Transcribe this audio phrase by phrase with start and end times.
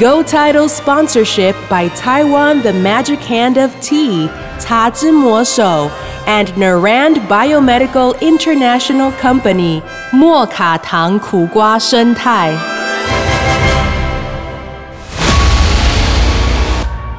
[0.00, 5.90] Go Title sponsorship by Taiwan The Magic Hand of Tea, Ta Zhi Mo Shou,
[6.26, 12.52] and Narand Biomedical International Company, 莫卡糖苦瓜生态。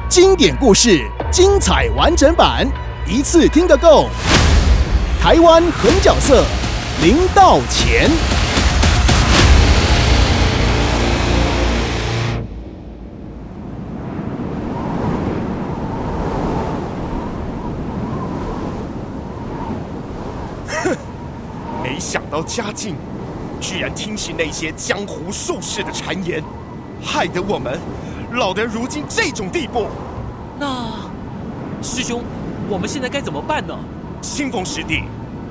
[0.08, 2.66] 经典故事，精彩完整版，
[3.06, 4.08] 一次听个够。
[5.22, 6.44] 台湾狠角色，
[7.02, 8.10] 零到钱。
[22.51, 22.95] 想到嘉靖
[23.61, 26.43] 居然听信那些江湖术士的谗言，
[27.01, 27.79] 害得我们
[28.33, 29.87] 老得如今这种地步。
[30.59, 30.91] 那
[31.81, 32.21] 师兄，
[32.67, 33.73] 我们现在该怎么办呢？
[34.21, 35.03] 清风师弟，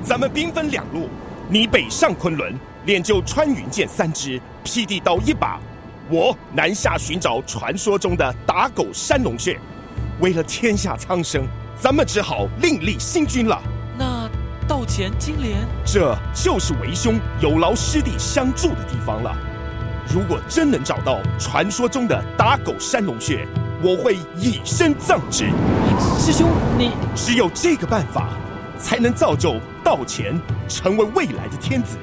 [0.03, 1.09] 咱们兵分两路，
[1.49, 2.53] 你北上昆仑
[2.85, 5.59] 练就穿云箭三支，劈地刀一把；
[6.07, 9.59] 我南下寻找传说中的打狗山龙穴。
[10.19, 11.47] 为了天下苍生，
[11.79, 13.59] 咱们只好另立新军了。
[14.91, 19.33] 那道前金莲，这就是为兄有劳师弟相助的地方了。
[20.13, 23.47] 如果真能找到传说中的打狗山龙穴，
[23.81, 25.49] 我会以身葬之。
[26.19, 28.31] 师兄你只有这个办法，
[28.77, 31.97] 才能造就道前成为未来的天子。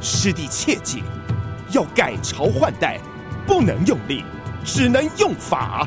[0.00, 1.02] 师弟切记，
[1.72, 2.98] 要改朝换代，
[3.46, 4.24] 不能用力，
[4.64, 5.86] 只能用法。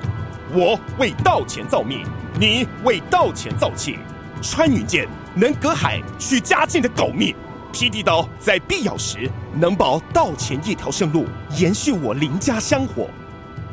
[0.54, 2.06] 我为道前造命，
[2.40, 3.98] 你为道前造气。
[4.42, 7.36] 穿云箭能隔海取家境的狗命，
[7.72, 11.25] 劈地刀在必要时能保道前一条生路，
[11.58, 13.08] 延续我林家香火。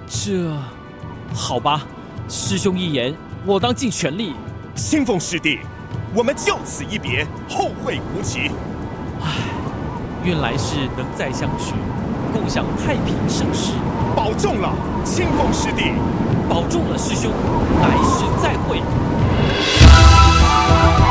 [0.07, 0.51] 这
[1.33, 1.87] 好吧，
[2.29, 3.15] 师兄一言，
[3.45, 4.35] 我当尽全力。
[4.75, 5.61] 清风师弟，
[6.13, 8.51] 我们就此一别，后会无期。
[9.23, 9.29] 唉
[10.25, 11.75] 愿来世能再相聚，
[12.33, 13.73] 共享太平盛世。
[14.17, 14.73] 保重了，
[15.05, 15.93] 清风师弟。
[16.49, 17.31] 保重了，师兄，
[17.81, 18.83] 来世再会。
[20.55, 21.04] 道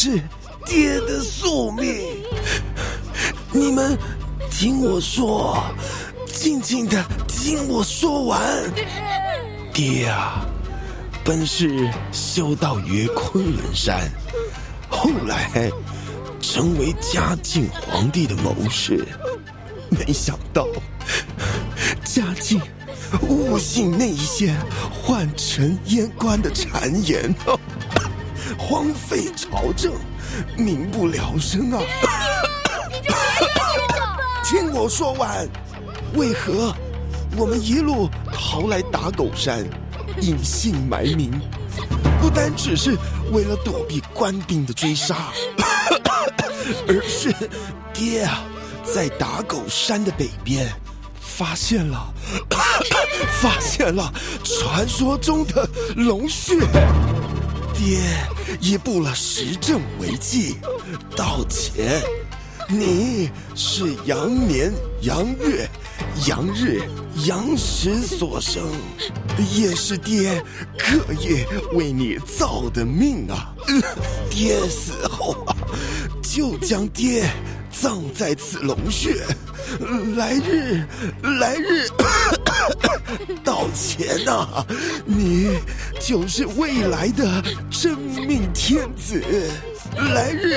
[0.00, 0.22] 是
[0.64, 1.92] 爹的宿命。
[3.50, 3.98] 你们
[4.48, 5.60] 听我说，
[6.24, 8.40] 静静的听我说完。
[9.74, 10.46] 爹啊，
[11.24, 14.08] 本是修道于昆仑山，
[14.88, 15.68] 后来
[16.40, 19.04] 成为嘉靖皇帝的谋士，
[19.90, 20.64] 没想到。
[22.04, 22.60] 嘉靖
[23.22, 24.54] 误信那些
[25.04, 27.34] 宦臣阉官的谗言，
[28.68, 29.94] 荒废朝政，
[30.58, 31.80] 民不聊生啊！
[34.44, 35.48] 听我说完，
[36.16, 36.74] 为何
[37.34, 39.66] 我们一路逃来打狗山，
[40.20, 41.30] 隐姓埋名，
[42.20, 42.94] 不单只是
[43.32, 45.32] 为了躲避官兵的追杀，
[46.86, 47.34] 而是
[47.94, 48.44] 爹啊，
[48.84, 50.70] 在打狗山的北边。
[51.20, 52.12] 发现了，
[53.40, 54.12] 发现了
[54.42, 56.56] 传说中的龙穴，
[57.78, 58.00] 爹
[58.60, 60.56] 已布了时政为纪，
[61.16, 62.02] 道歉。
[62.68, 64.72] 你是羊年
[65.02, 65.66] 羊月
[66.26, 66.82] 羊日
[67.24, 68.64] 羊时所生，
[69.54, 70.42] 也是爹
[70.76, 73.54] 刻意为你造的命啊！
[74.28, 75.56] 爹死后啊，
[76.20, 77.30] 就将爹
[77.70, 79.24] 葬在此龙穴。
[80.16, 80.82] 来日，
[81.38, 81.86] 来日，
[83.44, 84.66] 道歉呐、
[85.04, 85.58] 你
[86.08, 89.22] 就是未来的真命天子。
[89.94, 90.54] 来日，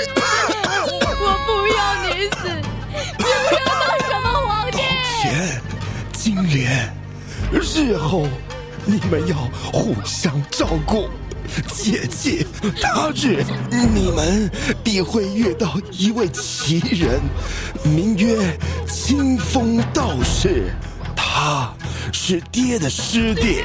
[0.87, 2.47] 我不要你死，
[3.19, 4.77] 你不要当什么皇帝。
[4.77, 4.81] 道
[5.21, 5.61] 歉，
[6.13, 6.89] 金莲，
[7.51, 8.25] 日后
[8.85, 9.35] 你们要
[9.73, 11.09] 互相照顾。
[11.67, 12.47] 切记，
[12.81, 14.49] 他日你们
[14.81, 17.19] 必会遇到一位奇人，
[17.83, 18.57] 名曰
[18.87, 20.71] 清风道士。
[21.13, 21.73] 他
[22.11, 23.61] 是爹的师弟，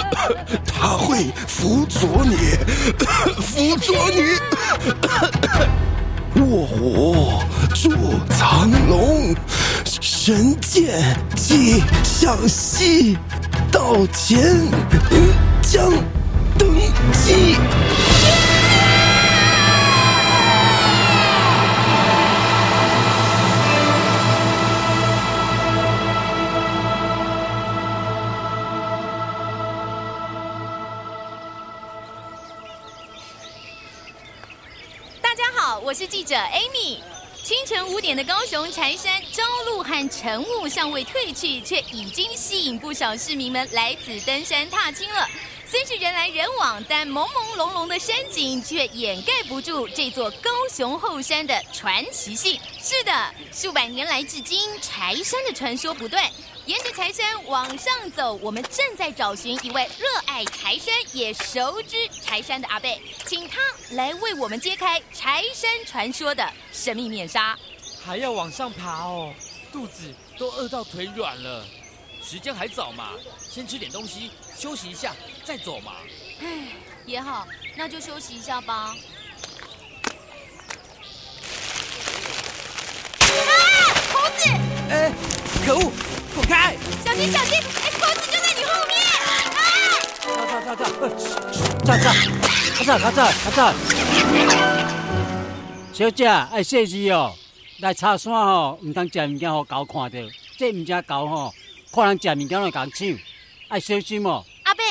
[0.66, 2.36] 他会辅佐你，
[3.42, 4.36] 辅佐你。
[6.40, 7.42] 卧虎
[7.74, 7.90] 助
[8.30, 9.34] 藏龙，
[9.84, 13.16] 神剑即向西，
[13.72, 14.68] 道前
[15.62, 15.90] 将。
[16.58, 16.74] 登
[17.12, 17.56] 基。
[35.96, 36.98] 是记者 Amy。
[37.42, 45.26] 清晨五点的高雄柴山，朝露和晨雾尚未褪去，却已经吸引不少市民们来此登山踏青了。
[45.66, 52.60] 虽是人来人往，但朦朦胧胧的山景却掩盖不住这座高雄后山的传奇性。
[52.78, 56.30] 是的，数百年来至今，柴山的传说不断。
[56.66, 63.60] 沿着柴山往上走，我们正在找寻一位热爱柴山也熟知柴山的阿贝，请他
[63.90, 67.56] 来为我们揭开柴山传说的神秘面纱。
[68.04, 69.32] 还要往上爬哦，
[69.70, 71.64] 肚子都饿到腿软了。
[72.20, 75.14] 时间还早嘛，先吃点东西，休息一下
[75.44, 75.92] 再走嘛。
[76.40, 76.66] 唉，
[77.04, 77.46] 也好，
[77.76, 78.96] 那就休息一下吧。
[83.20, 83.52] 啊，
[84.12, 84.48] 猴子！
[84.90, 85.12] 哎，
[85.64, 85.92] 可恶，
[86.36, 86.76] 滚开！
[87.02, 87.58] 小心小心！
[87.82, 88.94] 哎，猴子就在你后面！
[89.24, 89.26] 啊！
[90.46, 90.84] 咔嚓咔嚓，
[91.86, 92.04] 咔嚓
[92.76, 93.72] 咔嚓咔嚓咔嚓。
[95.94, 97.34] 小姐爱细致哦，
[97.78, 100.18] 来茶山吼，唔通食物件，互狗看到，
[100.58, 101.54] 这唔正狗吼。
[101.90, 103.08] 看人食物件会讲抢，
[103.68, 104.44] 爱小心哦。
[104.64, 104.84] 阿伯，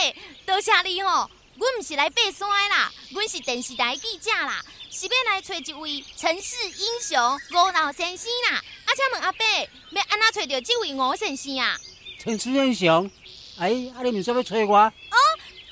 [0.47, 8.63] 多谢你吼，阮唔是来爬山的啦，阮是电视台记者啦，是要来找一位城市英雄吴老先生啦。
[8.95, 9.45] 啊，请问阿伯，
[9.91, 11.77] 要安怎找到这位吴先生啊？
[12.17, 13.11] 城市英雄？
[13.59, 14.77] 哎，啊你唔说要找我？
[14.77, 15.17] 哦，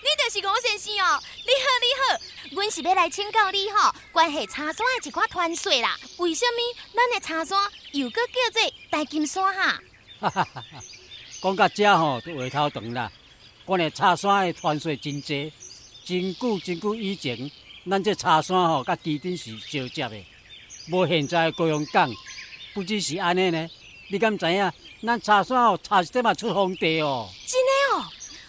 [0.02, 2.20] 你就是吴先生哦，你好你好，
[2.52, 5.98] 阮是要来请教你吼，关系茶山的一寡传说啦。
[6.18, 7.58] 为什么咱的茶山
[7.94, 9.82] 又搁叫做大金山哈？
[10.20, 10.84] 哈哈哈哈。
[11.42, 13.10] 讲到这吼，都话头长啦。
[13.66, 15.52] 关于茶山的传说真多，
[16.06, 17.50] 真久真久以前，
[17.90, 20.22] 咱这茶山吼，甲基顶是相接的。
[20.90, 22.14] 无现在高雄港，
[22.74, 23.68] 不只是安尼呢。
[24.10, 24.72] 你敢知影？
[25.06, 27.28] 咱茶山哦，茶一点嘛出皇帝哦。
[27.46, 28.06] 真的哦，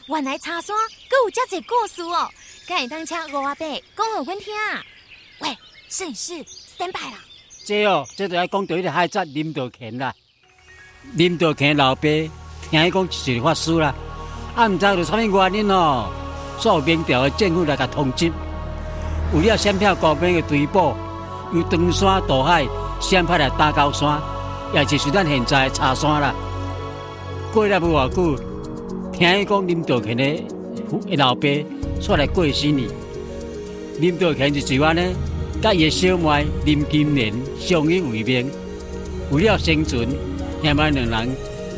[0.06, 0.76] 原来茶山
[1.08, 2.28] 阁有这个故事哦。
[2.66, 3.66] 敢会当请吴阿伯
[3.96, 4.54] 讲互阮听。
[5.40, 6.32] 喂，摄影师
[6.78, 7.18] ，stand by 啦。
[7.66, 10.14] 这哦，这就要讲到迄个海贼林道乾啦。
[11.14, 12.02] 林道乾老爸。
[12.70, 13.94] 听伊讲是法师啦，
[14.56, 16.10] 啊，毋知有啥物原因哦，
[16.58, 18.32] 受明朝的政府来甲通缉，
[19.34, 20.96] 为了闪票高兵的追捕，
[21.52, 22.66] 由登山渡海，
[23.00, 24.20] 先派来打高山，
[24.74, 26.34] 也就是咱现在茶山啦。
[27.52, 28.36] 过了无偌久，
[29.12, 31.48] 听伊讲林道乾的老爸
[32.00, 32.88] 出来过新年，
[34.00, 35.02] 林道乾就随安呢，
[35.62, 38.50] 甲伊的小妹林金莲相依为命，
[39.30, 40.08] 为了生存，
[40.62, 41.28] 兄妹两人。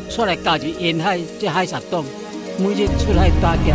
[0.09, 2.05] 出来加入沿海这海沙洞，
[2.57, 3.73] 每日出来打劫。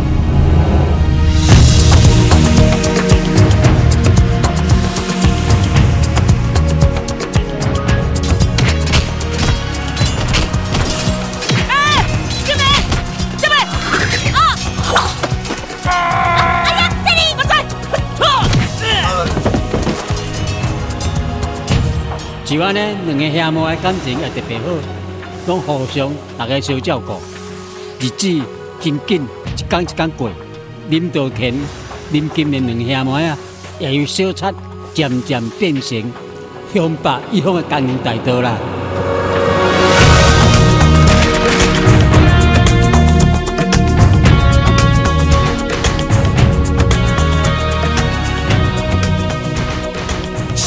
[22.53, 24.65] 就安呢，两个兄妹的感情也特别好。
[25.47, 27.13] 拢互相大家相照顾，
[27.99, 28.27] 日子
[28.79, 30.29] 紧紧一天一天过。
[30.87, 31.51] 林道田、
[32.11, 33.35] 林金莲两兄妹啊，
[33.79, 34.45] 也由小七
[34.93, 36.13] 渐渐变成
[36.71, 38.55] 向北一方的江大多啦。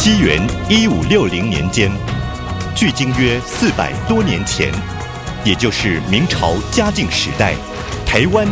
[0.07, 1.91] 西元一五六零年间。
[2.77, 4.73] 距今约四百多年前，
[5.45, 7.57] 也就是明朝嘉靖时代，
[8.07, 8.47] 台湾、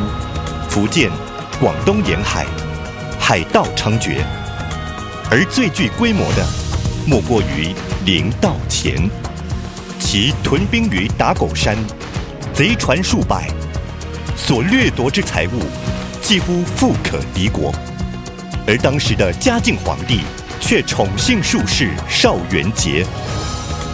[0.69, 1.09] 福建、
[1.61, 2.45] 广东沿海
[3.21, 4.17] 海盗猖獗，
[5.31, 6.45] 而最具规模的
[7.07, 7.73] 莫过于
[8.05, 9.09] 林道乾，
[10.01, 11.77] 其屯兵于打狗山，
[12.53, 13.49] 贼船数百，
[14.37, 15.63] 所掠夺之财物
[16.21, 17.73] 几乎富可敌国，
[18.67, 20.23] 而当时的嘉靖皇帝
[20.67, 23.05] 却宠幸术士邵元杰。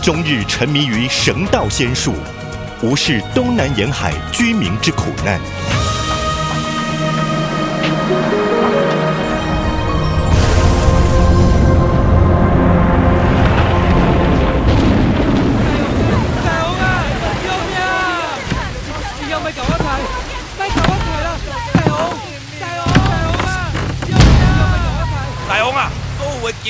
[0.01, 2.15] 终日沉迷于神道仙术，
[2.81, 5.41] 无视东南沿海居民之苦难。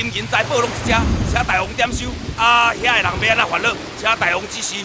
[0.01, 0.97] 金银财宝拢是这，
[1.29, 2.07] 请大王点收。
[2.35, 4.83] 啊，遐个人要安怎烦恼，请大王指示。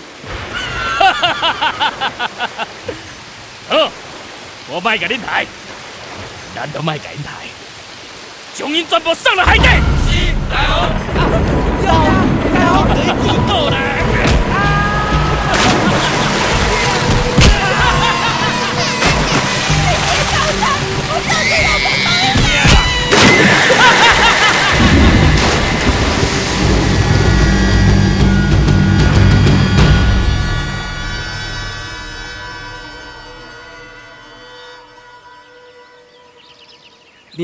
[3.70, 3.90] 好，
[4.68, 5.46] 我卖给恁抬，
[6.54, 7.30] 咱都卖给恁抬，
[8.54, 9.64] 将因全部送了海底。
[9.64, 10.90] 是，大王。
[11.16, 12.04] 大王，
[12.52, 13.15] 大王，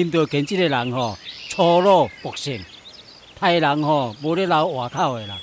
[0.03, 1.17] 林道乾这个人吼，
[1.49, 2.65] 粗鲁薄性，
[3.39, 5.39] 太人吼无咧留外口的啦。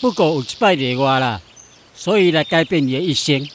[0.00, 1.38] 不过有一摆例外啦，
[1.94, 3.46] 所以来改变伊的一生。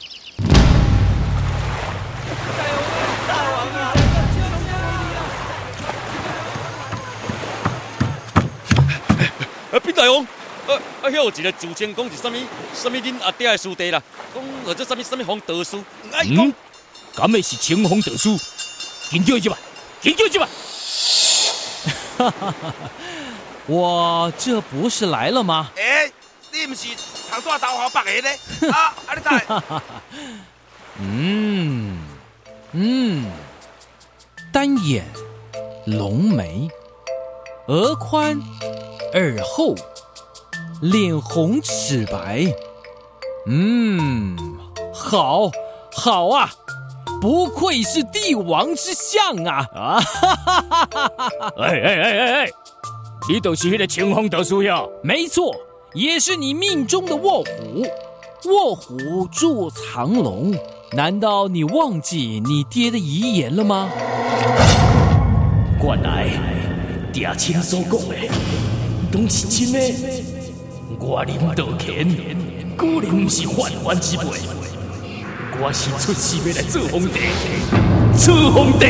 [9.94, 10.70] 大王，啊
[11.02, 12.32] 啊，遐有一个自称讲是啥物
[12.72, 14.02] 啥物恁阿爹的师弟啦，
[14.32, 16.52] 讲或者啥物啥物黄德书，哎讲，
[17.14, 18.38] 敢会是青红德书？
[19.10, 19.58] 紧叫一吧，
[20.02, 20.48] 紧叫一吧！
[22.18, 22.74] 哈哈哈！
[23.66, 25.70] 我这不是来了吗？
[25.76, 26.10] 哎，
[26.52, 26.88] 你不是
[27.30, 28.28] 唐大白的呢？
[28.74, 29.46] 啊，阿你在？
[30.98, 31.98] 嗯
[32.72, 33.30] 嗯，
[34.52, 35.04] 单眼，
[35.86, 36.68] 浓眉，
[37.68, 38.38] 额宽，
[39.14, 39.74] 耳厚，
[40.80, 42.44] 脸红齿白。
[43.46, 44.36] 嗯，
[44.92, 45.50] 好，
[45.94, 46.52] 好啊！
[47.22, 49.64] 不愧是帝王之相啊！
[49.72, 51.54] 啊哈哈哈哈哈！
[51.56, 52.50] 哎哎哎哎哎，
[53.28, 54.82] 你就是那个青红德叔呀？
[55.04, 55.54] 没错，
[55.94, 57.86] 也是你命中的卧虎。
[58.50, 60.52] 卧虎住藏龙，
[60.96, 63.88] 难道你忘记你爹的遗言了吗？
[65.80, 66.26] 原来
[67.12, 68.16] 爹亲所讲的
[69.12, 69.78] 都是真的。
[70.98, 72.04] 我林道乾
[72.76, 74.24] 果然不是泛泛之辈。
[75.64, 77.20] 我是出世要来做皇帝，
[78.18, 78.84] 做皇帝。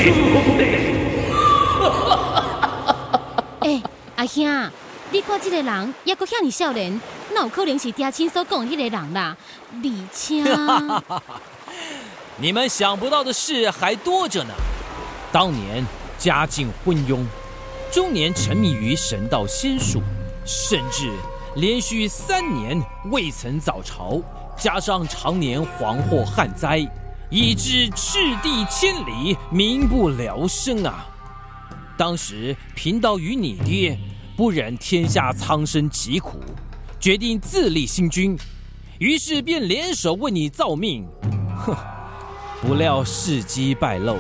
[3.61, 3.83] 哎，
[4.17, 4.71] 阿兄，
[5.11, 6.99] 你看这个人也阁遐尼少年，
[7.35, 9.37] 那有可能是爹亲所讲迄个人啦？
[9.71, 10.43] 而且，
[12.41, 14.55] 你们想不到的事还多着呢。
[15.31, 15.85] 当年
[16.19, 17.23] 家境昏庸，
[17.93, 20.01] 终年沉迷于神道仙术，
[20.47, 21.11] 甚至
[21.57, 24.23] 连续三年未曾早朝。
[24.63, 26.89] 加上常年蝗祸旱灾，
[27.31, 31.05] 以致赤地千里，民不聊生啊！
[31.99, 33.99] 当时贫道与你爹
[34.37, 36.39] 不忍天下苍生疾苦，
[37.01, 38.39] 决定自立新君，
[39.01, 41.05] 于是便联手为你造命。
[41.57, 41.75] 哼！
[42.63, 44.17] 不料事机败露，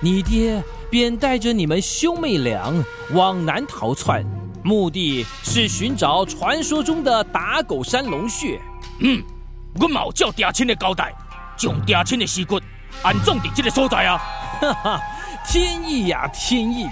[0.00, 2.72] 你爹便带着你们兄妹俩
[3.14, 4.24] 往南逃窜，
[4.62, 8.62] 目的是寻找传说中的打狗山龙穴。
[9.00, 9.20] 嗯。
[9.80, 11.12] 我冇照爹亲的交代，
[11.56, 12.60] 将爹亲的尸骨
[13.02, 14.18] 安葬在这个所在啊！
[14.60, 15.00] 哈哈，
[15.48, 16.88] 天意呀，天意，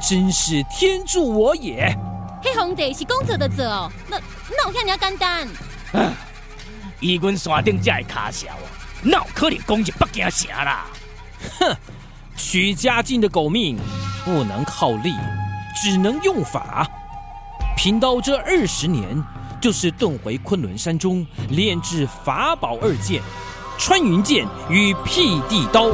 [0.00, 1.96] 真是天助我也！
[2.42, 4.18] 迄皇帝是讲做就做哦，那
[4.50, 5.48] 那有遐尔简单？
[5.92, 6.12] 啊！
[7.00, 8.48] 以阮山顶这的卡小，
[9.02, 10.86] 哪有可能攻入北京城啦？
[11.60, 11.76] 哼！
[12.36, 13.78] 许家境的狗命
[14.24, 15.14] 不能靠力，
[15.76, 16.88] 只能用法。
[17.76, 19.22] 贫道这二十年。
[19.64, 23.22] 就是遁回昆仑山中炼制法宝二剑，
[23.78, 25.88] 穿云剑与辟地刀。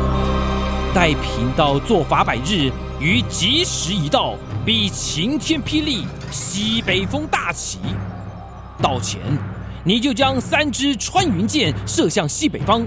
[0.93, 4.35] 待贫道做法百日，于吉时一到，
[4.67, 7.79] 必晴天霹雳，西北风大起。
[8.83, 9.21] 到前，
[9.85, 12.85] 你就将三支穿云箭射向西北方，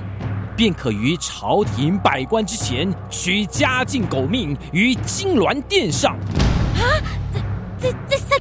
[0.54, 6.18] 便可于朝廷百官之前取嘉靖狗命于金銮殿上。
[6.76, 6.84] 啊！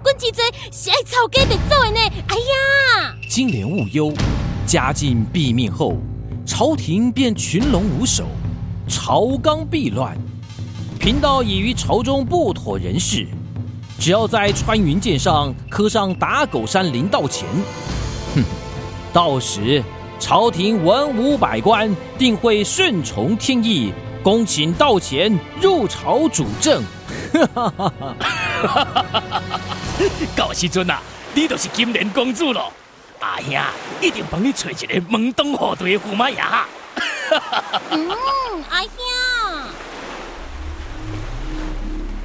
[0.02, 2.00] 官之罪是爱抄家别做的呢！
[2.26, 4.12] 哎呀，金莲勿忧，
[4.66, 5.97] 嘉靖毙命后，
[6.44, 8.26] 朝廷便群龙无首，
[8.88, 10.18] 朝纲必乱。
[10.99, 13.26] 贫道已于朝中不妥人事，
[13.99, 17.49] 只要在穿云箭上刻上打狗山林道前，
[18.35, 18.42] 哼，
[19.12, 19.82] 到时
[20.18, 23.92] 朝廷文武百官定会顺从天意，
[24.23, 26.82] 恭请道前入朝主政。
[27.32, 28.14] 哈哈哈哈
[28.68, 29.72] 哈！
[30.37, 31.00] 到时阵啊，
[31.35, 32.73] 你就是金莲公主了。
[33.21, 33.54] 阿兄
[34.00, 36.38] 一定帮你找一个门当户对的驸马爷。
[37.90, 38.11] 嗯，
[38.68, 38.90] 阿兄。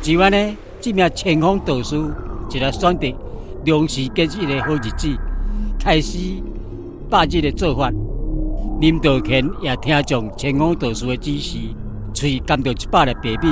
[0.02, 1.96] 今晚呢，这名清风道士
[2.50, 3.08] 就来选择
[3.66, 5.16] 良时吉日的好日子，
[5.80, 6.18] 开始
[7.10, 7.92] 百日的做法。
[8.80, 11.58] 林道乾也听从清风导师的指示，
[12.14, 13.50] 喙甘着一百个白米，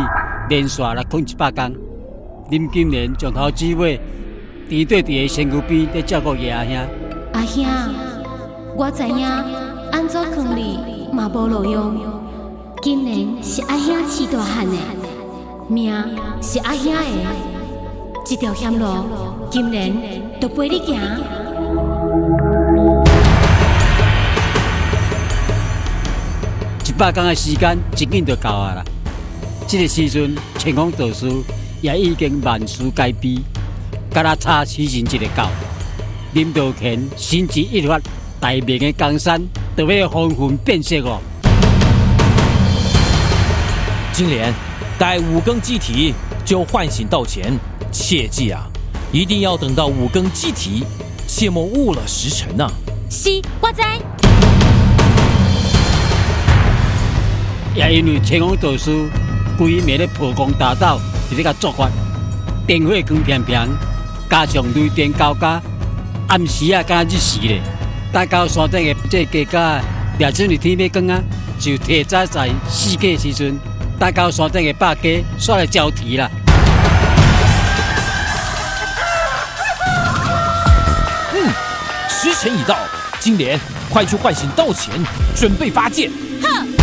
[0.49, 1.75] 连续来困一百工。
[2.49, 3.99] 林金莲从头至尾，
[4.69, 6.75] 伫对伫个身躯边在照顾叶阿兄。
[7.33, 7.65] 阿兄，
[8.77, 9.25] 我知影
[9.91, 11.97] 安怎劝你嘛无路用，
[12.83, 14.77] 今年是阿兄饲大汉的，
[15.67, 15.91] 命
[16.39, 17.01] 是阿兄的，
[18.23, 18.85] 这条险路
[19.49, 19.91] 今年
[20.39, 20.99] 就陪你行。
[26.85, 28.83] 一百天的时间一紧就到啊啦！
[29.67, 31.27] 这个时阵，前方导师
[31.85, 33.39] 也已经万事皆备，
[34.09, 35.51] 甲他差起成一个到。
[36.33, 37.99] 林道乾心急一发，
[38.39, 39.39] 大明的江山
[39.75, 41.19] 都要风云变色哦！
[44.11, 44.51] 金莲，
[44.97, 46.11] 待五更祭体
[46.43, 47.53] 就唤醒道前，
[47.91, 48.63] 切记啊，
[49.11, 50.83] 一定要等到五更祭体，
[51.27, 52.67] 切莫误了时辰呐！
[53.11, 53.29] 是，
[53.61, 53.83] 我知。
[57.75, 59.07] 也因为前方导师
[59.55, 60.99] 规暝咧破光大道，
[61.31, 61.89] 伫咧甲作法，
[62.67, 63.67] 电火光偏偏，
[64.29, 65.61] 加上雷电交加，
[66.27, 67.61] 暗时啊，敢日时咧，
[68.11, 69.81] 大到山顶的这家家，
[70.19, 71.21] 掠准日天要光啊，
[71.59, 73.57] 就提早在四界时阵，
[73.99, 76.29] 大到山顶的百家煞来交替啦。
[81.33, 81.49] 嗯，
[82.07, 82.77] 时辰已到，
[83.19, 84.93] 金莲，快去唤醒道前，
[85.35, 86.11] 准备发箭。
[86.41, 86.74] 哼。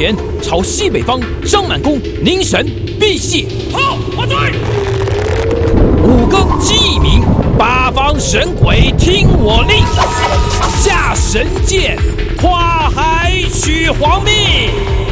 [0.00, 2.66] 前朝西北方张满弓凝神
[2.98, 3.46] 避隙。
[3.70, 4.34] 好，我追！
[6.02, 7.22] 五更鸡一鸣，
[7.58, 9.84] 八方神鬼听我令，
[10.82, 11.98] 下神剑，
[12.40, 14.32] 跨海取皇命，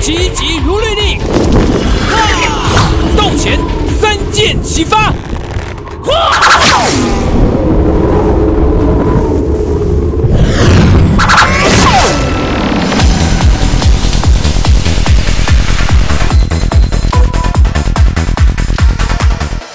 [0.00, 1.18] 急急如律令。
[3.14, 3.58] 道前
[4.00, 5.12] 三箭齐发，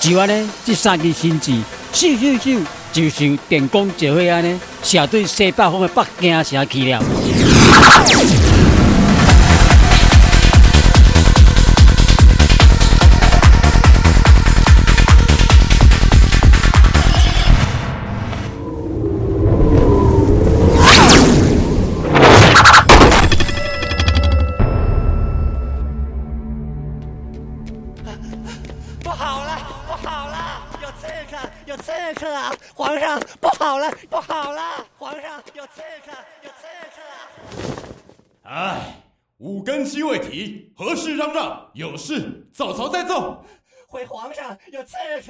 [0.04, 1.50] 就安尼，这三支新字，
[1.94, 2.60] 咻咻咻，
[2.92, 7.02] 就像电光石火安尼，射对西北方的北京城去了。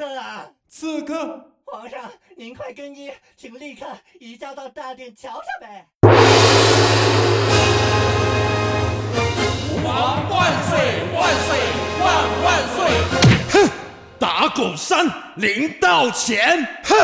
[0.03, 0.45] 有刺客啊！
[0.69, 1.45] 刺客！
[1.63, 3.85] 皇上，您快更衣，请立刻
[4.19, 5.87] 移驾到大殿瞧瞧呗。
[9.71, 10.77] 吾王万岁
[11.15, 11.57] 万岁
[12.01, 12.03] 万
[12.43, 12.77] 万岁！
[13.53, 13.69] 哼，
[14.19, 16.95] 打狗山临到前，哼，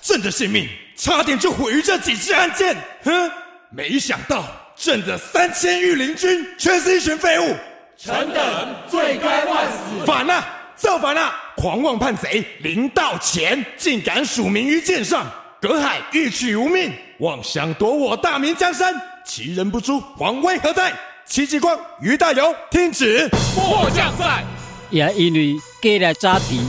[0.00, 3.30] 朕的性命差点就毁于这几支暗箭，哼，
[3.70, 4.44] 没想到。
[4.74, 7.56] 朕的三千御林军全是一群废物，
[7.96, 10.04] 臣等罪该万死。
[10.04, 10.44] 反啊，
[10.76, 11.34] 造反啊！
[11.56, 15.26] 狂妄叛贼，临道前竟敢署名于剑上，
[15.60, 20.92] 隔海欲取无命，妄想夺我大明江山，其人不诛，皇威何在？
[21.24, 23.28] 戚继光、于大猷，听旨。
[23.56, 24.44] 末将在。
[24.90, 26.60] 也因为过来早提，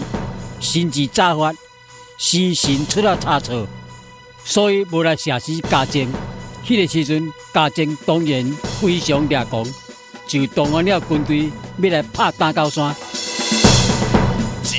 [0.60, 1.54] 心智早发，
[2.18, 3.68] 心神出了差错，
[4.44, 6.08] 所以无来下死加征。
[6.66, 8.44] 迄个时阵，嘉靖当然
[8.82, 9.64] 非常掠狂，
[10.28, 12.96] 就动员了军队要来拍大高山。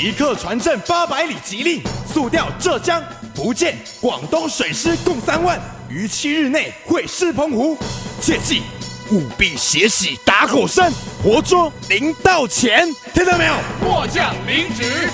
[0.01, 3.03] 即刻传朕八百里急令，速调浙江、
[3.35, 7.77] 福建、广东水师共三万，于七日内会师澎湖。
[8.21, 8.63] 切记，
[9.11, 12.89] 务必血洗打狗山，活捉林道乾。
[13.13, 13.55] 听到没有？
[13.83, 15.11] 末将领旨。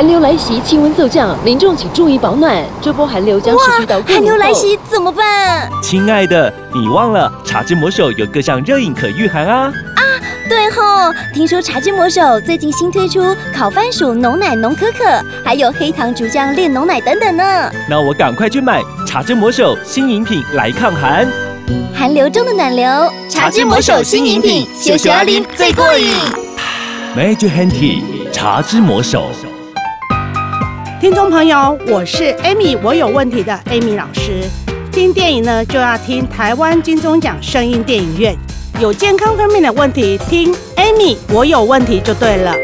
[0.00, 2.64] 寒流来袭，气温骤降，民众请注意保暖。
[2.80, 5.68] 这波寒流将持续到过寒流来袭怎么办？
[5.82, 9.70] 亲爱的，你忘了茶之魔手有各项热饮可御寒啊！
[9.96, 10.02] 啊，
[10.48, 11.12] 对吼！
[11.34, 15.04] 听说茶之魔手最近新推出烤番薯浓奶浓可可，
[15.44, 17.70] 还有黑糖竹浆炼浓奶等等呢。
[17.86, 21.28] 那我赶快去买茶之魔手新饮品来抗寒。
[21.94, 22.88] 寒流中的暖流，
[23.28, 26.14] 茶之魔手新饮品，秀秀阿林最过瘾。
[27.14, 28.00] Major Handy
[28.32, 29.26] 茶之魔手。
[31.00, 34.44] 听众朋友，我是 Amy，我有问题的 Amy 老师。
[34.92, 38.36] 听电影呢，就要听台湾金钟奖声音电影院。
[38.78, 42.54] 有健康方面的问题，听 Amy，我有问题就对了。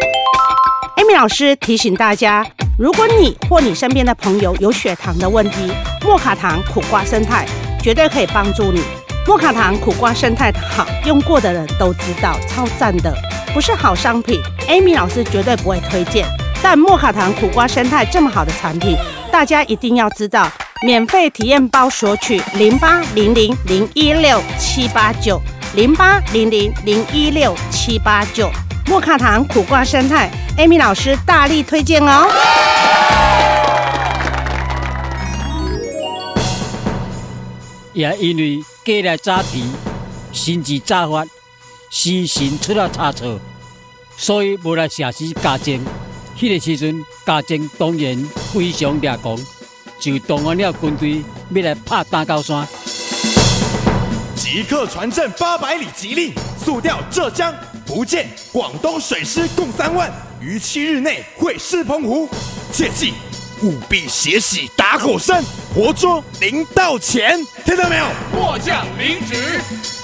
[0.98, 2.46] Amy 老师提醒大家，
[2.78, 5.72] 如果你或你身边的朋友有血糖的问题，
[6.04, 7.46] 莫卡糖苦瓜生态
[7.82, 8.82] 绝对可以帮助你。
[9.26, 13.14] 莫卡糖苦瓜生态好，用过的人都知道，超赞的，
[13.54, 16.26] 不是好商品，Amy 老师绝对不会推荐。
[16.62, 18.96] 但莫卡糖苦瓜生态这么好的产品，
[19.30, 20.50] 大家一定要知道。
[20.82, 25.40] 免费体验包索取零八零零零一六七八九
[25.74, 28.50] 零八零零零一六七八九。
[28.86, 32.28] 莫卡糖苦瓜生态，Amy 老师大力推荐哦。
[37.94, 39.64] 也因为过来早提，
[40.30, 41.24] 心智早发，
[41.90, 43.40] 心神出了差错，
[44.18, 45.82] 所以无来写诗加精。
[46.38, 48.14] 迄个时阵，家政当然
[48.52, 49.38] 非常掠狂，
[49.98, 52.68] 就动员了军队要来拍大高山。
[54.34, 57.54] 即刻传朕八百里急令，速调浙江、
[57.86, 62.28] 福建、广东水师共三万，于七日内会师澎湖。
[62.70, 63.14] 切记，
[63.62, 65.42] 务必血洗打狗山，
[65.74, 67.42] 活捉林道乾。
[67.64, 68.06] 听到没有？
[68.34, 69.95] 末将领旨。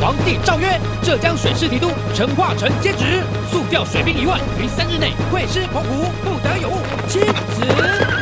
[0.00, 6.78] 皇帝诏曰：浙江水师提督陈化成接旨，速调水兵一万，于三日内会师澎湖，不得有误。
[7.08, 7.22] 钦
[7.54, 7.60] 此。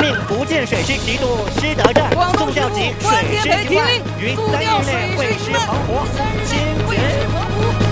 [0.01, 2.05] 命福建水师提督施德正
[2.39, 3.89] 速调集水师一万，
[4.19, 6.07] 于三日内会师澎湖。
[6.47, 7.90] 钦此。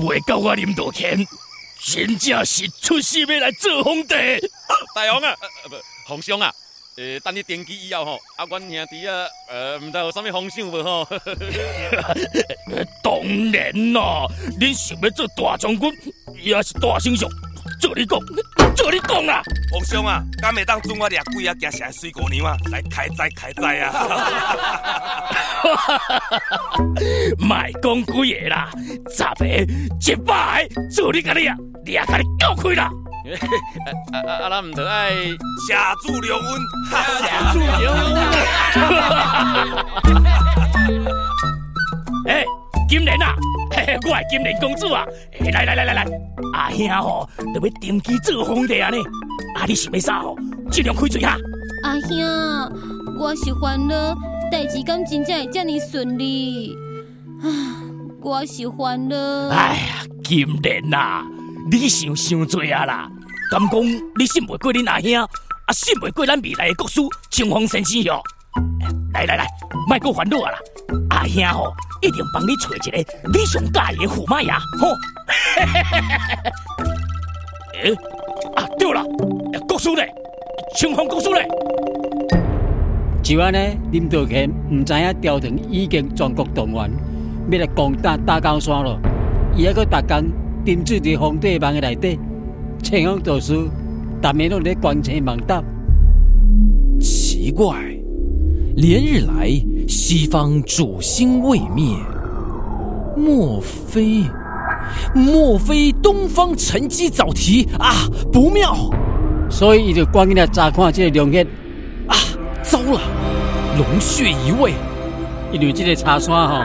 [0.00, 1.26] 想袂到我林道谦，
[1.82, 4.14] 真正是出师要来做皇帝。
[4.94, 5.76] 大王啊，不，
[6.08, 6.52] 皇上啊，
[6.96, 11.06] 呃，等你登基以后吼，啊，阮兄弟啊，呃，唔知有啥物方向无吼？
[13.02, 13.20] 当
[13.52, 14.26] 然啦，
[14.58, 15.92] 恁想要做大将军，
[16.42, 17.28] 也是大丞相。
[17.80, 18.18] 做你讲，
[18.76, 19.42] 做你讲啊！
[19.72, 23.92] 皇上啊，敢会当准我掠鬼啊，行下水姑娘啊，来开斋开斋啊！
[27.48, 28.68] 卖讲几个啦，
[29.08, 32.90] 十个、一百个，做你甲你啊，掠甲你搞开啦！
[34.12, 34.50] 啊啊啊！
[34.50, 35.10] 咱唔得爱
[35.68, 36.46] 下注留温，
[36.90, 37.96] 下注留温。
[42.28, 42.44] 哎，
[42.90, 43.36] 金莲啊！
[43.70, 45.06] 嘿嘿我系金莲公主啊！
[45.52, 46.04] 来来来来来，
[46.52, 48.96] 阿兄吼，就要登基做皇帝啊呢！
[49.56, 50.36] 啊，你想要啥吼？
[50.72, 51.36] 尽量开嘴哈！
[51.84, 52.18] 阿兄，
[53.16, 53.94] 我是烦恼，
[54.50, 56.76] 代志敢真正会这么顺利？
[57.40, 57.78] 啊，
[58.22, 59.16] 我是烦恼。
[59.50, 61.24] 哎呀，金莲啊，
[61.70, 63.08] 你想想多啊啦！
[63.52, 63.80] 敢讲
[64.18, 67.00] 你信袂过恁阿兄，啊信袂过咱未来的国师
[67.30, 68.20] 清风先生哟！
[69.12, 69.46] 来来来，
[69.88, 70.58] 卖过烦恼啊啦！
[71.10, 71.72] 阿兄吼。
[72.02, 72.96] 一定帮你找一个
[73.30, 74.88] 你上介意的驸马爷，吼！
[77.82, 77.92] 诶，
[78.56, 79.04] 啊对了，
[79.68, 80.00] 国师呢，
[80.74, 81.36] 清风国师呢。
[83.22, 86.90] 就安尼，林道乾唔知影朝廷已经全国动员，
[87.50, 88.98] 要来攻打大高山了。
[89.54, 90.32] 伊还阁逐工
[90.64, 92.18] 沉醉伫皇帝梦的内底，
[92.82, 93.68] 清风读书，
[94.22, 95.62] 逐暝拢在观车梦到。
[96.98, 97.76] 奇怪，
[98.80, 99.50] 连日来。
[99.86, 101.84] 西方主星未灭，
[103.16, 104.22] 莫非？
[105.14, 108.06] 莫非东方沉机早提啊？
[108.32, 108.76] 不妙！
[109.50, 111.42] 所以伊就赶紧来查看这个龙穴
[112.06, 112.14] 啊！
[112.62, 113.00] 糟了，
[113.76, 114.72] 龙穴移位，
[115.52, 116.62] 因为这个茶山吼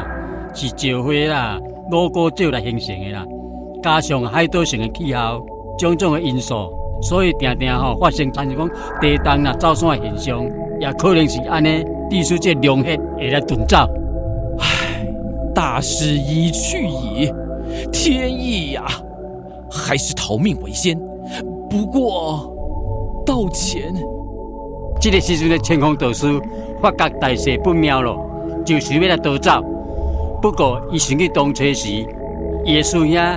[0.54, 3.26] 是石灰啦、罗锅石来形成的啦，
[3.82, 5.44] 加上海岛性的气候
[5.80, 6.70] 种种的因素，
[7.02, 8.70] 所以常常吼发生产生讲
[9.02, 10.46] 地动啦、造山的现象，
[10.80, 11.86] 也可能是安尼。
[12.08, 13.78] 地书这龙血也来遁走，
[14.60, 15.08] 唉，
[15.56, 17.34] 大势已去矣，
[17.92, 18.86] 天意呀，
[19.72, 20.96] 还是逃命为先。
[21.68, 22.54] 不过，
[23.26, 23.92] 道前，
[25.02, 26.40] 这个时阵的清风导师
[26.80, 28.16] 发觉大势不妙了，
[28.64, 29.64] 就想要来逃走，
[30.40, 31.90] 不过伊想去动车时，
[32.66, 33.36] 耶稣呀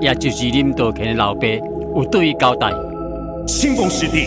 [0.00, 1.46] 也就是林道乾的老爸，
[1.94, 2.72] 有对伊交代。
[3.46, 4.26] 清风师弟，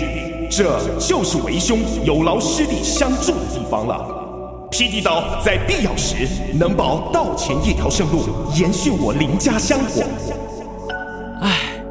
[0.53, 4.67] 这就是为兄有劳师弟相助的地方了。
[4.69, 10.03] 霹雳刀在必要时能保道前一条生路，延续我林家香火。
[11.39, 11.81] 唉，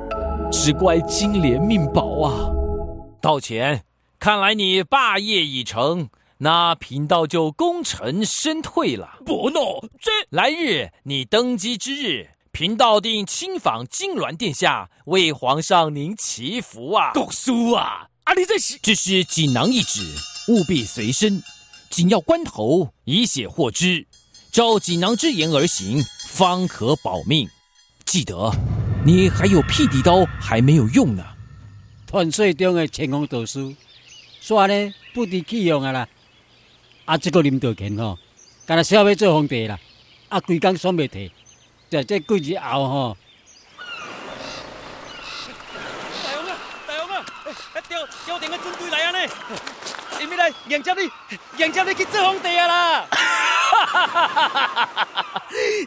[0.52, 2.50] 只怪金莲命薄啊！
[3.22, 3.82] 道前，
[4.18, 9.20] 看来你霸业已成，那贫道就功成身退了。
[9.24, 17.12] 不诺，这来日你登基之日，贫道定亲访金銮殿下，为皇上您祈福啊！
[17.14, 20.06] 国叔啊，啊你这是只是锦囊一纸，
[20.46, 21.42] 务必随身。
[21.88, 24.06] 紧要关头，以血获之，
[24.52, 27.50] 照锦囊之言而行，方可保命。
[28.04, 28.52] 记得，
[29.04, 31.26] 你还有辟地刀还没有用呢。
[32.06, 33.74] 传说中的乾坤道书，
[34.40, 36.06] 说呢不得弃用啊啦。
[37.06, 38.16] 啊，这个林道乾吼，
[38.64, 39.76] 干那想要做皇帝啦，
[40.28, 41.32] 啊，规工爽袂提，
[41.90, 43.16] 在这几日后吼。
[46.24, 47.26] 大王啊，大王啊，
[47.88, 49.32] 调调定个军队来啊呢！
[50.20, 51.10] 因为来迎接你，
[51.62, 53.04] 迎接你去做皇帝啊啦！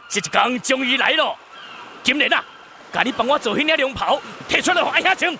[0.08, 1.36] 这 一天终于来了，
[2.04, 2.44] 今日啊，
[2.92, 5.36] 甲你帮我做迄领龙袍，摕出来给阿兄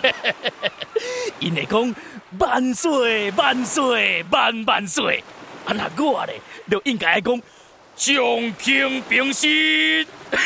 [0.00, 0.14] 穿。
[1.38, 1.94] 因会讲
[2.38, 5.22] 万岁万岁万万岁，
[5.66, 7.38] 啊那我咧就应该讲
[7.94, 8.16] 将
[8.52, 10.08] 平平息。
[10.30, 10.38] 大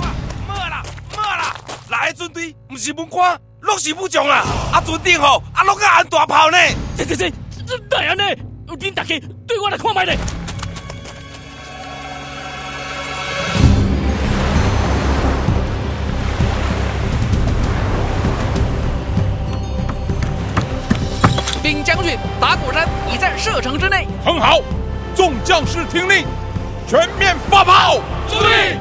[0.00, 0.10] 王，
[0.48, 0.82] 莫啦
[1.14, 1.54] 莫啦，
[1.88, 3.40] 来军队不是文官。
[3.60, 4.44] 落是武将啊！
[4.72, 6.58] 啊，船顶吼，啊，落个安大炮呢？
[6.96, 7.30] 这这这，
[7.90, 8.24] 大人呢？
[8.78, 10.16] 恁大家对我来看卖咧。
[21.62, 24.06] 兵将军，打鼓山已在射程之内。
[24.24, 24.60] 很好，
[25.16, 26.24] 众将士听令，
[26.86, 28.00] 全面发炮！
[28.28, 28.78] 注意！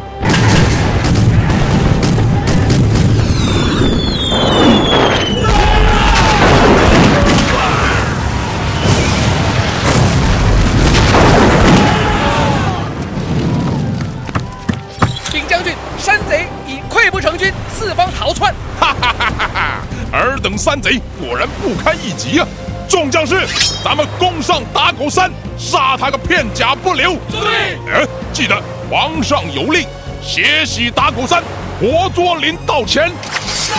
[17.87, 18.53] 四方逃窜。
[18.77, 19.81] 哈哈哈哈哈！
[20.11, 22.45] 尔等山贼果然不堪一击啊！
[22.89, 23.47] 众将士，
[23.81, 27.13] 咱们攻上打狗山，杀他个片甲不留。
[27.31, 27.77] 注意！
[27.89, 29.87] 哎，记得皇上有令，
[30.21, 31.41] 血洗打狗山，
[31.79, 33.09] 活捉林道乾。
[33.45, 33.75] 杀！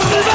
[0.00, 0.32] 死吧！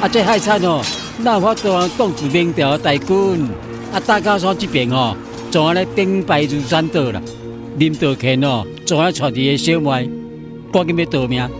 [0.00, 0.82] 啊，这害惨哦！
[1.18, 3.50] 那我当挡住明朝大军，
[3.92, 5.14] 啊，大家说这边哦。
[5.50, 7.20] 怎啊咧兵败如山倒啦？
[7.76, 10.08] 林道乾哦，怎啊带伊个小妹
[10.72, 11.50] 赶紧要逃命？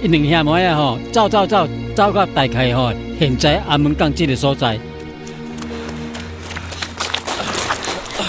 [0.00, 1.66] 一两兄妹啊吼，走走走，
[1.96, 4.68] 走到大概吼，现在阿门港这个所在。
[4.68, 4.74] 哎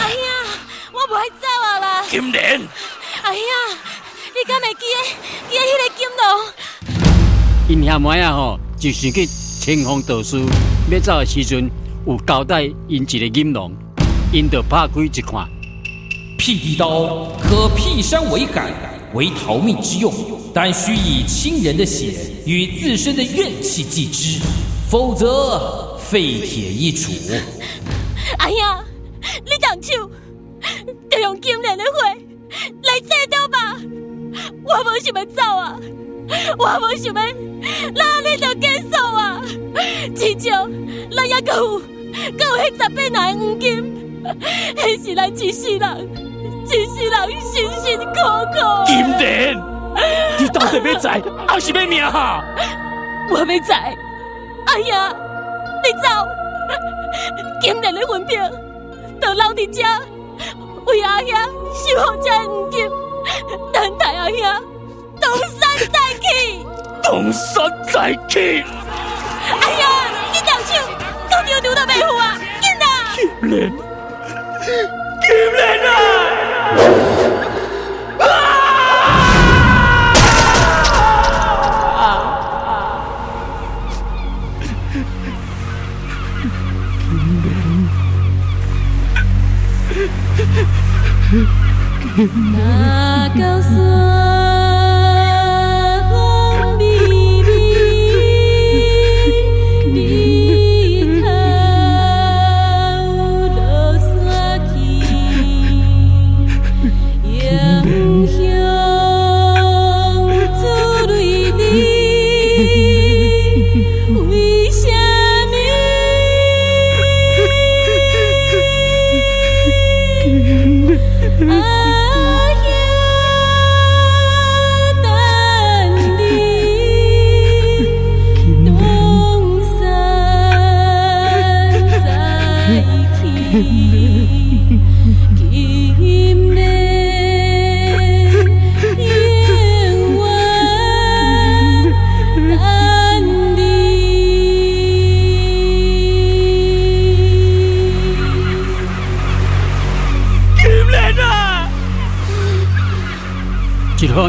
[0.10, 0.18] 呀，
[0.92, 2.04] 我不爱走啊啦！
[2.10, 2.60] 金莲，
[3.22, 3.42] 哎呀，
[4.34, 4.98] 你敢会记得
[5.50, 6.26] 记得迄个金龙？
[7.70, 10.50] 因兄妹啊吼，就是去清风道书，
[10.90, 11.70] 要走的时阵
[12.08, 13.72] 有交代因一个金龙。
[14.32, 15.50] 因就拍开一看，
[16.40, 18.72] 辟地刀可辟山为海，
[19.14, 20.12] 为逃命之用，
[20.54, 22.14] 但需以亲人的血
[22.46, 24.40] 与自身的怨气祭之，
[24.90, 27.10] 否则废铁一杵。
[28.40, 28.82] 哎呀，
[29.44, 30.10] 你动手
[31.12, 31.90] 就用金莲的血
[32.84, 33.76] 来切掉吧！
[34.64, 35.78] 我无想要走啊，
[36.58, 37.22] 我无想要
[37.96, 39.42] 拉你就结束啊！
[40.16, 40.70] 至少
[41.14, 41.80] 咱也够有
[42.38, 44.09] 够有迄十八男黄金。
[44.76, 46.10] 迄是咱一世人，
[46.66, 48.14] 一世人辛辛苦
[48.54, 48.58] 苦。
[48.86, 49.58] 金莲，
[50.38, 52.44] 你到底要在还是要命哈？
[53.32, 53.96] 我要在。
[54.68, 55.14] 哎呀，
[55.84, 56.08] 你走！
[57.62, 58.38] 金莲的魂魄
[59.20, 59.82] 都留伫这，
[60.86, 61.30] 为阿兄
[61.74, 62.90] 守护这黄金，
[63.74, 64.38] 等待阿兄
[65.20, 65.60] 东山
[65.92, 66.66] 再起。
[67.02, 68.64] 东山再起！
[69.50, 69.86] 哎呀，
[70.32, 70.72] 你动手，
[71.32, 72.38] 都丢丢到白虎啊！
[73.42, 73.89] 金莲。
[74.62, 74.68] 金
[75.54, 77.10] 莲啊！
[92.54, 94.19] 那高山。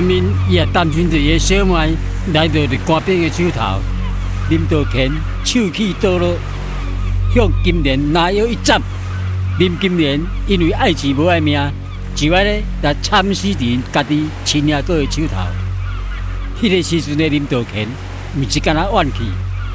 [0.01, 1.95] 一方面，伊也担心着伊小妹
[2.33, 3.79] 来到着官兵的手头，
[4.49, 5.11] 林道乾
[5.45, 6.39] 手起刀落，
[7.35, 8.81] 向金莲拿腰一斩。
[9.59, 11.61] 林金莲因为爱钱无爱命，
[12.15, 15.37] 就爱咧来惨死伫家己亲阿哥的手头。
[16.63, 17.87] 迄个时阵的林道乾，
[18.39, 19.19] 毋是干那怨气，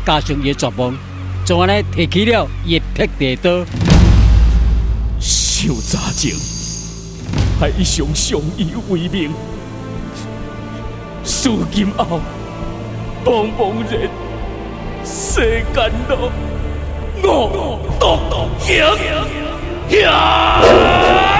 [0.03, 0.95] 加上伊绝望，
[1.45, 3.63] 就安尼提起了伊的劈地刀。
[5.19, 6.33] 小早前，
[7.59, 9.29] 还一向相依为命，
[11.45, 12.19] 如今后
[13.23, 14.09] 茫茫人
[15.03, 16.31] 世间路，
[17.21, 17.29] 我
[17.99, 18.03] 独
[18.57, 18.65] 行
[19.87, 21.34] 行。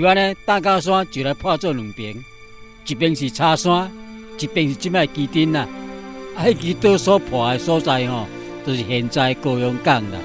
[0.00, 2.16] 就安尼，大高山就来破做两边，
[2.86, 3.92] 一边是茶山，
[4.38, 5.68] 一边是即摆基丁啦。
[6.34, 8.26] 啊，迄支刀所破的所在吼，
[8.66, 10.18] 就是现在高阳港啦。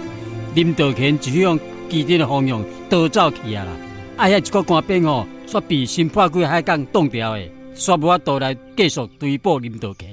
[0.53, 1.59] 林道乾就向
[1.89, 3.71] 基丁的方向倒走去啊啦。
[4.15, 10.09] 啊，遐一个官兵吼，煞被新破几海港挡掉的，煞无法度来继续追捕林道乾。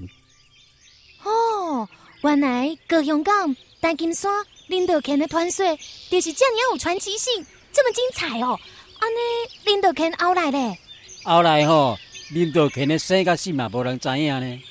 [1.23, 1.89] 哦，
[2.23, 4.29] 原来高阳港、大金山、
[4.67, 5.79] 林道乾的团队，
[6.11, 8.59] 就是这样有传奇性，这么精彩哦。
[9.03, 9.19] 安尼
[9.67, 10.79] 林道乾后来咧？
[11.25, 11.99] 后来吼，
[12.31, 14.63] 林道乾的生甲死嘛，无人知影呢。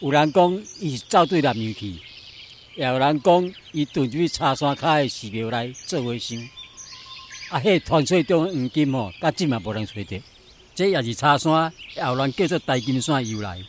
[0.00, 1.94] 有人讲伊是走对南洋去，
[2.74, 6.36] 也有人讲伊遁入去茶山骹的寺庙内做和尚。
[7.50, 10.20] 啊，迄团队中黄金吼，到今嘛无人找着。
[10.74, 13.60] 这也是茶山后来叫做大金山由来。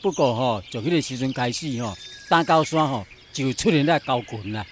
[0.00, 1.94] 不过吼，从迄个时阵开始吼，
[2.30, 4.64] 大高山吼就出现了高群啦。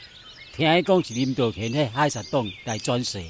[0.56, 3.22] 听讲是林道乾迄海沙洞来转世。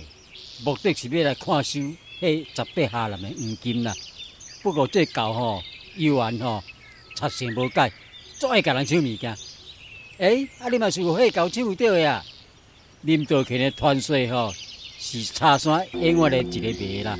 [0.65, 1.81] 目的是要来看收
[2.21, 3.95] 迄十八下人的黄金啦。
[4.63, 5.63] 不过这狗吼，
[5.97, 6.63] 游玩吼，
[7.15, 7.93] 插性无改，
[8.39, 9.37] 总爱甲人抢物件。
[10.19, 12.25] 诶，啊，你嘛是有迄狗抢到的啊？
[13.03, 14.53] 林道乾的传说吼，
[14.99, 17.19] 是茶山永远的一个谜啦。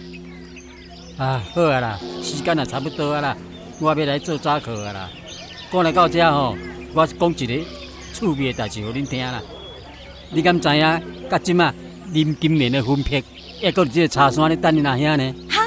[1.17, 3.37] 啊，好啊啦，时间也差不多啊啦，
[3.81, 5.11] 我要来做早课啊啦。
[5.71, 6.57] 讲来到这吼，
[6.93, 7.65] 我讲一个
[8.13, 9.41] 趣味的代志互恁听啦。
[10.31, 11.03] 你敢知影？
[11.31, 11.73] 甲即嘛？
[12.13, 13.23] 林金莲的分批，
[13.63, 15.35] 还搁这个茶山咧等你阿兄呢。
[15.51, 15.61] 哈，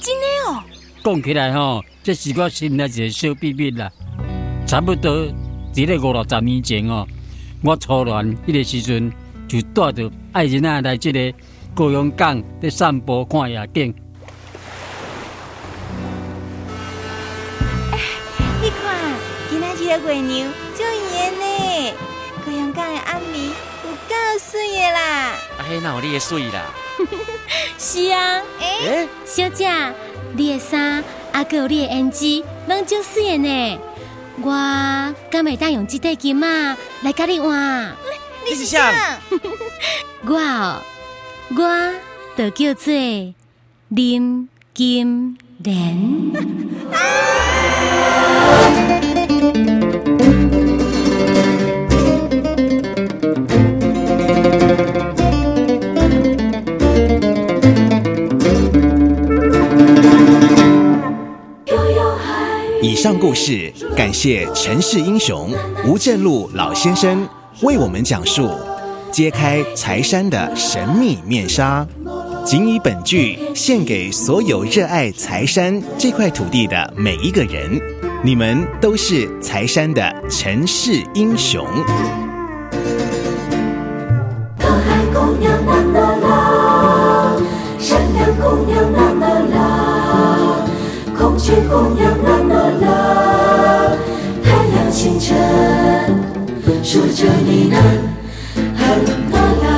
[0.00, 0.62] 真的哦。
[1.02, 3.90] 讲起来吼，这是我心内一个小秘密啦。
[4.66, 5.26] 差不多
[5.72, 7.06] 伫咧五六十年前哦，
[7.62, 9.12] 我初恋迄个时阵
[9.46, 11.32] 就带着爱人啊来这个
[11.74, 13.94] 高阳港咧散步看夜景。
[17.92, 17.98] 哎，
[18.62, 19.14] 你看，
[19.50, 21.94] 今仔日的月亮就圆呢，
[22.44, 23.53] 高阳港的暗暝有
[24.14, 25.34] 够水的啦。
[25.68, 26.70] 嘿，那有你的水啦？
[27.78, 29.68] 是啊，哎，小姐，
[30.36, 31.02] 你的衫
[31.32, 33.78] 啊，还有你的胭脂，拢足水的呢。
[34.42, 34.50] 我
[35.30, 37.94] 敢会当用这块金啊来甲你换？
[38.44, 38.78] 你是谁？
[40.26, 40.82] 我哦，
[41.56, 41.94] 我
[42.36, 42.92] 就叫做
[43.88, 45.96] 林金莲。
[62.94, 65.52] 以上故事感谢陈氏英雄
[65.84, 67.28] 吴振禄老先生
[67.62, 68.48] 为我们讲述
[69.10, 71.84] 揭开财山的神秘面纱，
[72.44, 77.80] 仅以本剧献给所有热爱财山这块土地的每一个人，
[78.22, 81.66] 你们都是财山的陈氏英雄。
[91.44, 92.88] 孔雀姑娘啦啦啦，
[94.42, 95.36] 太阳清晨
[96.82, 97.76] 说着呢喃，
[98.74, 99.36] 很啦。
[99.62, 99.68] 啦，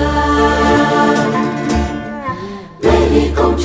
[2.81, 3.64] 美丽公主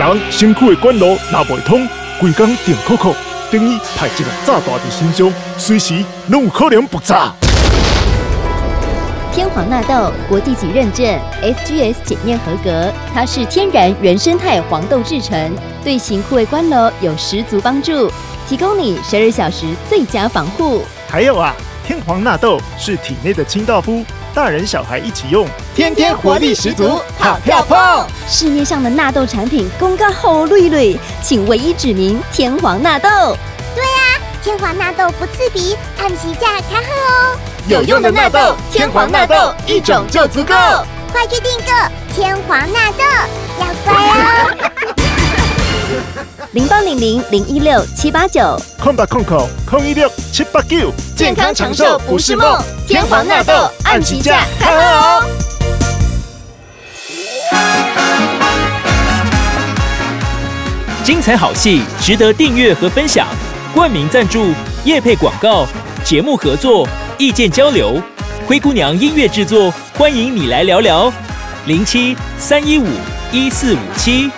[0.00, 1.86] 人身躯的管路拉袂通，
[2.18, 3.14] 规工电扣扣，
[3.52, 7.34] 等于派一个炸弹伫身上，随时拢有可能爆炸。
[9.30, 11.04] 天皇纳豆国际级认证
[11.42, 15.52] ，SGS 检验合格，它是天然原生态黄豆制成，
[15.84, 18.10] 对型枯萎关楼有十足帮助，
[18.48, 20.82] 提供你十二小时最佳防护。
[21.10, 21.54] 还有啊，
[21.86, 28.06] 天皇纳豆是体内的清道夫，大人小孩一起用，天天活力十足，跑跳碰。
[28.28, 33.08] 市面上的纳豆产品公告好绿绿，请唯一指明天皇纳豆。
[33.74, 37.38] 对啊，天皇纳豆不刺鼻，按时价开喝哦。
[37.66, 40.54] 有用的纳豆，天皇纳豆一种就足够。
[41.12, 43.04] 快去订购天皇纳豆，
[43.58, 44.94] 要乖哦。
[46.52, 52.60] 零八零零零一六七八九，空八空口空一六七八九，健康长寿不是梦。
[52.86, 53.52] 天皇纳豆
[53.84, 55.24] 按起价开喝哦。
[61.04, 63.26] 精彩好戏值得订阅和分享，
[63.74, 64.52] 冠名赞助、
[64.84, 65.66] 业配广告、
[66.04, 66.88] 节目合作、
[67.18, 68.00] 意见交流，
[68.46, 71.12] 灰姑娘音乐制作，欢迎你来聊聊，
[71.66, 72.86] 零七三一五
[73.32, 74.30] 一四五七。